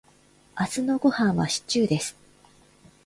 [0.59, 2.15] 明日のごはんはシチューです。